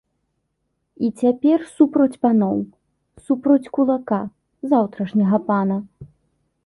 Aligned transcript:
І 1.07 1.09
цяпер 1.21 1.59
супроць 1.75 2.17
паноў, 2.27 2.57
супроць 3.27 3.71
кулака, 3.79 4.19
заўтрашняга 4.73 5.37
пана. 5.51 5.77